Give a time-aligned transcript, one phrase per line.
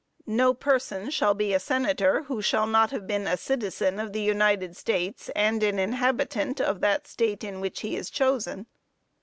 [0.25, 4.21] No person shall be a senator who shall not have been a citizen of the
[4.21, 8.65] United States, and an inhabitant of that state in which he is chosen."